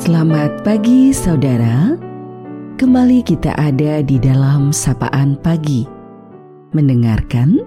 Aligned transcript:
Selamat 0.00 0.64
pagi 0.64 1.12
saudara. 1.12 1.92
Kembali 2.80 3.20
kita 3.20 3.52
ada 3.52 4.00
di 4.00 4.16
dalam 4.16 4.72
sapaan 4.72 5.36
pagi. 5.36 5.84
Mendengarkan 6.72 7.60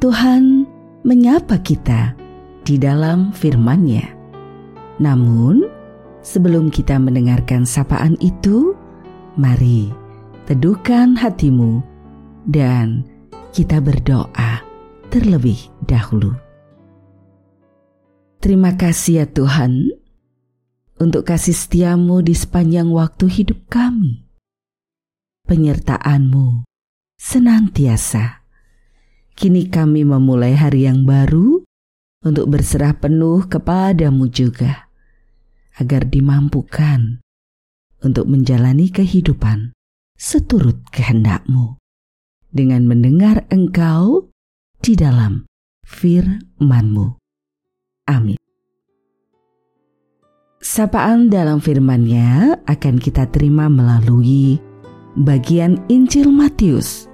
Tuhan 0.00 0.64
menyapa 1.04 1.60
kita 1.60 2.16
di 2.64 2.80
dalam 2.80 3.36
firman-Nya. 3.36 4.08
Namun 5.04 5.68
sebelum 6.24 6.72
kita 6.72 6.96
mendengarkan 6.96 7.68
sapaan 7.68 8.16
itu 8.24 8.72
Mari 9.36 9.92
teduhkan 10.48 11.12
hatimu 11.12 11.84
dan 12.48 13.04
kita 13.52 13.84
berdoa 13.84 14.64
terlebih 15.12 15.60
dahulu. 15.84 16.32
Terima 18.40 18.72
kasih 18.80 19.20
ya 19.20 19.26
Tuhan 19.28 19.99
untuk 21.00 21.24
kasih 21.24 21.56
setiamu 21.56 22.20
di 22.20 22.36
sepanjang 22.36 22.92
waktu 22.92 23.26
hidup 23.32 23.64
kami. 23.72 24.28
Penyertaanmu 25.48 26.68
senantiasa. 27.16 28.44
Kini 29.32 29.72
kami 29.72 30.04
memulai 30.04 30.52
hari 30.52 30.84
yang 30.84 31.08
baru 31.08 31.64
untuk 32.20 32.52
berserah 32.52 33.00
penuh 33.00 33.48
kepadamu 33.48 34.28
juga, 34.28 34.92
agar 35.80 36.04
dimampukan 36.04 37.24
untuk 38.04 38.28
menjalani 38.28 38.92
kehidupan 38.92 39.72
seturut 40.20 40.84
kehendakmu 40.92 41.80
dengan 42.52 42.84
mendengar 42.84 43.48
engkau 43.48 44.28
di 44.84 44.92
dalam 44.92 45.48
firmanmu. 45.88 47.16
Amin. 48.04 48.49
Sapaan 50.60 51.32
dalam 51.32 51.56
firman-Nya 51.56 52.60
akan 52.68 53.00
kita 53.00 53.24
terima 53.32 53.72
melalui 53.72 54.60
bagian 55.16 55.80
Injil 55.88 56.28
Matius 56.28 57.08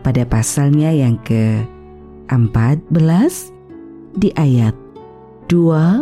pada 0.00 0.24
pasalnya 0.24 0.88
yang 0.88 1.20
ke-14 1.20 3.52
di 4.16 4.32
ayat 4.40 4.72
28. 5.52 6.00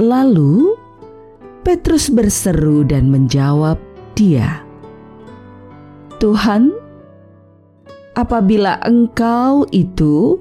Lalu 0.00 0.80
Petrus 1.60 2.08
berseru 2.08 2.88
dan 2.88 3.12
menjawab 3.12 3.76
dia, 4.16 4.64
"Tuhan, 6.24 6.72
apabila 8.16 8.80
Engkau 8.80 9.68
itu 9.76 10.40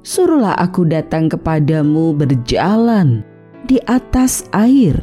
suruhlah 0.00 0.56
aku 0.56 0.88
datang 0.88 1.28
kepadamu 1.28 2.16
berjalan 2.16 3.24
di 3.68 3.76
atas 3.88 4.48
air. 4.56 4.96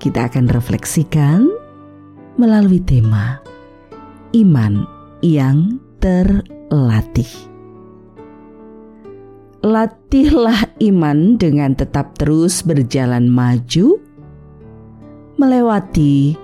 Kita 0.00 0.28
akan 0.28 0.52
refleksikan 0.52 1.48
melalui 2.36 2.82
tema 2.82 3.40
iman 4.34 4.84
yang 5.22 5.78
terlatih. 6.02 7.30
Latihlah 9.64 10.76
iman 10.92 11.40
dengan 11.40 11.72
tetap 11.72 12.20
terus 12.20 12.60
berjalan 12.60 13.32
maju, 13.32 13.96
melewati 15.40 16.36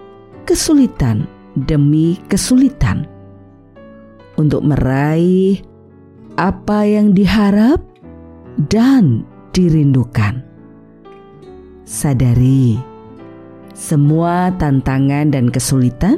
kesulitan 0.48 1.28
demi 1.68 2.16
kesulitan 2.32 3.04
untuk 4.40 4.64
meraih 4.64 5.60
apa 6.40 6.88
yang 6.88 7.12
diharap 7.12 7.84
dan 8.72 9.28
dirindukan. 9.52 10.40
Sadari, 11.84 12.80
semua 13.76 14.48
tantangan 14.56 15.28
dan 15.28 15.52
kesulitan 15.52 16.16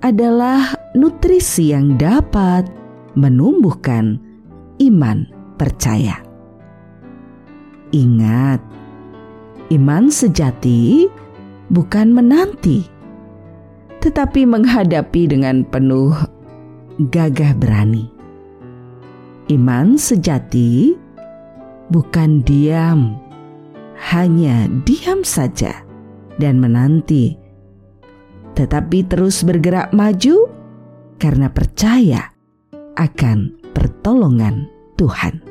adalah 0.00 0.72
nutrisi 0.96 1.76
yang 1.76 2.00
dapat 2.00 2.72
menumbuhkan 3.12 4.16
iman 4.80 5.28
percaya. 5.60 6.16
Ingat, 7.92 8.64
iman 9.76 10.08
sejati 10.08 11.04
bukan 11.68 12.16
menanti, 12.16 12.88
tetapi 14.00 14.48
menghadapi 14.48 15.28
dengan 15.28 15.68
penuh 15.68 16.16
gagah 17.12 17.52
berani. 17.60 18.11
Iman 19.52 20.00
sejati 20.00 20.96
bukan 21.92 22.40
diam, 22.40 23.20
hanya 24.08 24.64
diam 24.88 25.20
saja 25.20 25.84
dan 26.40 26.56
menanti, 26.56 27.36
tetapi 28.56 29.04
terus 29.04 29.44
bergerak 29.44 29.92
maju 29.92 30.48
karena 31.20 31.52
percaya 31.52 32.32
akan 32.96 33.60
pertolongan 33.76 34.72
Tuhan. 34.96 35.44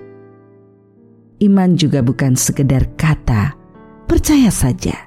Iman 1.38 1.78
juga 1.78 2.02
bukan 2.02 2.34
sekedar 2.34 2.98
kata 2.98 3.54
percaya 4.10 4.50
saja, 4.50 4.98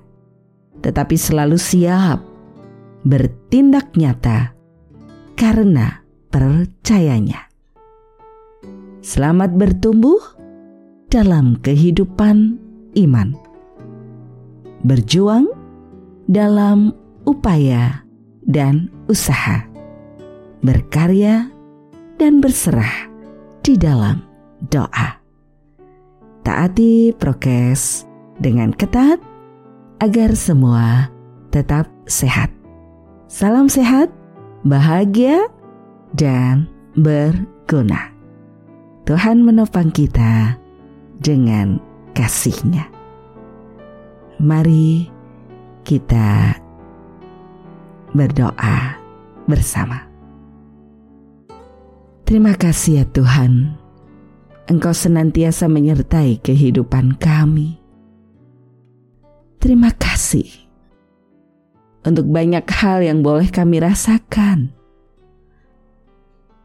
tetapi 0.86 1.18
selalu 1.18 1.58
siap 1.58 2.22
bertindak 3.02 3.90
nyata 3.98 4.54
karena 5.34 6.06
percayanya. 6.30 7.53
Selamat 9.04 9.52
bertumbuh 9.52 10.16
dalam 11.12 11.60
kehidupan 11.60 12.56
iman. 12.96 13.36
Berjuang 14.80 15.44
dalam 16.24 16.88
upaya 17.28 18.00
dan 18.48 18.88
usaha. 19.04 19.60
Berkarya 20.64 21.52
dan 22.16 22.40
berserah 22.40 23.12
di 23.60 23.76
dalam 23.76 24.24
doa. 24.72 25.20
Taati 26.40 27.12
prokes 27.12 28.08
dengan 28.40 28.72
ketat 28.72 29.20
agar 30.00 30.32
semua 30.32 31.12
tetap 31.52 31.92
sehat. 32.08 32.48
Salam 33.28 33.68
sehat, 33.68 34.08
bahagia, 34.64 35.44
dan 36.16 36.72
berguna. 36.96 38.13
Tuhan 39.04 39.44
menopang 39.44 39.92
kita 39.92 40.56
dengan 41.20 41.76
kasihnya. 42.16 42.88
Mari 44.40 45.12
kita 45.84 46.56
berdoa 48.16 48.96
bersama. 49.44 50.08
Terima 52.24 52.56
kasih 52.56 53.04
ya 53.04 53.06
Tuhan, 53.12 53.76
Engkau 54.72 54.96
senantiasa 54.96 55.68
menyertai 55.68 56.40
kehidupan 56.40 57.20
kami. 57.20 57.76
Terima 59.60 59.92
kasih 59.92 60.48
untuk 62.08 62.24
banyak 62.32 62.64
hal 62.72 63.04
yang 63.04 63.20
boleh 63.20 63.52
kami 63.52 63.84
rasakan. 63.84 64.72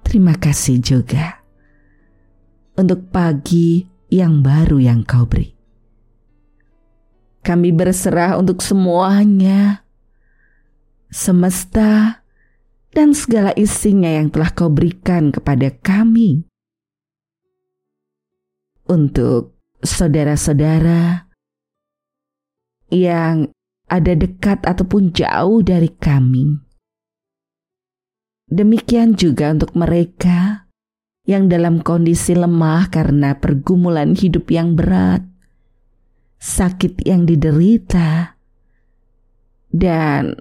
Terima 0.08 0.40
kasih 0.40 0.80
juga 0.80 1.39
untuk 2.80 3.12
pagi 3.12 3.84
yang 4.08 4.40
baru 4.40 4.80
yang 4.80 5.04
kau 5.04 5.28
beri. 5.28 5.52
Kami 7.44 7.76
berserah 7.76 8.40
untuk 8.40 8.64
semuanya, 8.64 9.84
semesta, 11.12 12.24
dan 12.96 13.12
segala 13.12 13.52
isinya 13.60 14.08
yang 14.08 14.32
telah 14.32 14.56
kau 14.56 14.72
berikan 14.72 15.36
kepada 15.36 15.76
kami. 15.76 16.48
Untuk 18.88 19.60
saudara-saudara 19.84 21.30
yang 22.90 23.52
ada 23.90 24.14
dekat 24.18 24.66
ataupun 24.66 25.14
jauh 25.14 25.62
dari 25.62 25.92
kami. 25.94 26.58
Demikian 28.50 29.14
juga 29.14 29.54
untuk 29.54 29.78
mereka 29.78 30.69
yang 31.30 31.46
dalam 31.46 31.86
kondisi 31.86 32.34
lemah 32.34 32.90
karena 32.90 33.38
pergumulan 33.38 34.18
hidup 34.18 34.50
yang 34.50 34.74
berat, 34.74 35.22
sakit 36.42 37.06
yang 37.06 37.30
diderita, 37.30 38.34
dan 39.70 40.34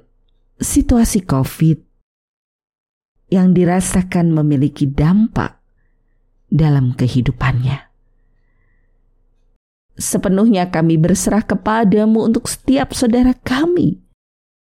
situasi 0.56 1.29
COVID 1.29 1.85
yang 3.29 3.52
dirasakan 3.52 4.32
memiliki 4.32 4.88
dampak 4.88 5.61
dalam 6.49 6.96
kehidupannya. 6.96 7.84
Sepenuhnya 9.93 10.73
kami 10.73 10.96
berserah 10.96 11.44
kepadamu 11.44 12.25
untuk 12.25 12.49
setiap 12.49 12.96
saudara 12.96 13.37
kami 13.37 14.00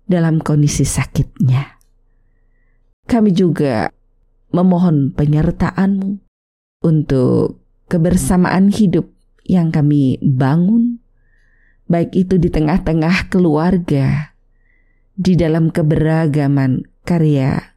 dalam 0.04 0.44
kondisi 0.44 0.84
sakitnya. 0.84 1.80
Kami 3.08 3.32
juga 3.32 3.88
memohon 4.52 5.16
penyertaanmu 5.16 6.20
untuk 6.84 7.60
kebersamaan 7.92 8.72
hidup 8.72 9.12
yang 9.44 9.74
kami 9.74 10.16
bangun, 10.24 11.04
baik 11.92 12.16
itu 12.16 12.40
di 12.40 12.48
tengah-tengah 12.48 13.28
keluarga, 13.28 14.32
di 15.12 15.36
dalam 15.36 15.76
keberagaman 15.76 16.88
karya, 17.04 17.76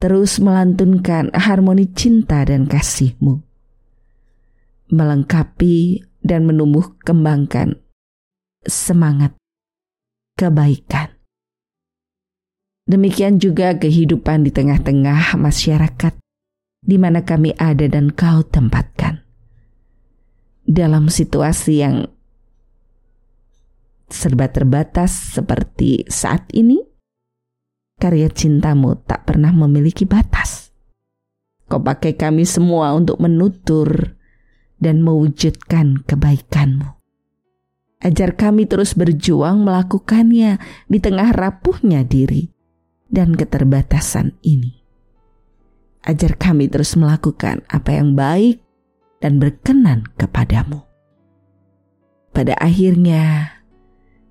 terus 0.00 0.40
melantunkan 0.40 1.28
harmoni 1.36 1.92
cinta 1.92 2.40
dan 2.48 2.64
kasih-Mu, 2.64 3.44
melengkapi 4.88 6.08
dan 6.24 6.48
menumbuh 6.48 6.96
kembangkan 7.04 7.76
semangat 8.64 9.36
kebaikan. 10.40 11.19
Demikian 12.90 13.38
juga 13.38 13.70
kehidupan 13.78 14.42
di 14.42 14.50
tengah-tengah 14.50 15.38
masyarakat 15.38 16.10
di 16.82 16.98
mana 16.98 17.22
kami 17.22 17.54
ada 17.54 17.86
dan 17.86 18.10
kau 18.10 18.42
tempatkan. 18.42 19.22
Dalam 20.66 21.06
situasi 21.06 21.86
yang 21.86 22.10
serba 24.10 24.50
terbatas 24.50 25.38
seperti 25.38 26.02
saat 26.10 26.50
ini, 26.50 26.82
karya 28.02 28.26
cintamu 28.26 28.98
tak 29.06 29.22
pernah 29.22 29.54
memiliki 29.54 30.02
batas. 30.02 30.74
Kau 31.70 31.78
pakai 31.78 32.18
kami 32.18 32.42
semua 32.42 32.90
untuk 32.98 33.22
menutur 33.22 34.18
dan 34.82 34.98
mewujudkan 35.06 36.02
kebaikanmu. 36.10 36.90
Ajar 38.02 38.34
kami 38.34 38.66
terus 38.66 38.98
berjuang 38.98 39.62
melakukannya 39.62 40.58
di 40.90 40.98
tengah 40.98 41.30
rapuhnya 41.30 42.02
diri 42.02 42.50
dan 43.10 43.34
keterbatasan 43.34 44.38
ini. 44.40 44.80
Ajar 46.00 46.38
kami 46.40 46.70
terus 46.70 46.96
melakukan 46.96 47.60
apa 47.68 47.92
yang 47.92 48.16
baik 48.16 48.62
dan 49.20 49.36
berkenan 49.36 50.08
kepadamu. 50.16 50.88
Pada 52.32 52.56
akhirnya, 52.56 53.52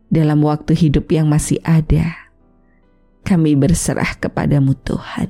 dalam 0.09 0.41
waktu 0.41 0.73
hidup 0.73 1.13
yang 1.13 1.29
masih 1.29 1.61
ada, 1.61 2.33
kami 3.21 3.53
berserah 3.53 4.17
kepadamu 4.17 4.73
Tuhan. 4.81 5.29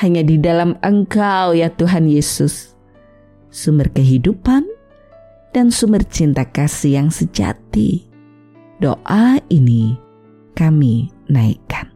Hanya 0.00 0.24
di 0.24 0.40
dalam 0.40 0.80
Engkau 0.80 1.52
ya 1.52 1.68
Tuhan 1.68 2.08
Yesus, 2.08 2.72
sumber 3.52 3.92
kehidupan 3.92 4.64
dan 5.52 5.68
sumber 5.72 6.04
cinta 6.04 6.48
kasih 6.48 7.04
yang 7.04 7.08
sejati. 7.12 8.08
Doa 8.80 9.40
ini 9.48 9.96
kami 10.52 11.08
naikkan. 11.32 11.95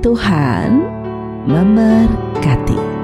Tuhan 0.00 0.80
memberkati. 1.44 2.99